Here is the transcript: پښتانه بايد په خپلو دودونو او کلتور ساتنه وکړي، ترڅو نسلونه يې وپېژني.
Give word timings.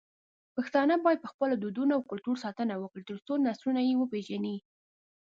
پښتانه 0.55 0.93
بايد 1.03 1.19
په 1.23 1.29
خپلو 1.33 1.53
دودونو 1.63 1.91
او 1.97 2.03
کلتور 2.11 2.35
ساتنه 2.45 2.73
وکړي، 2.77 3.03
ترڅو 3.09 3.33
نسلونه 3.47 3.81
يې 3.87 3.93
وپېژني. 3.97 4.57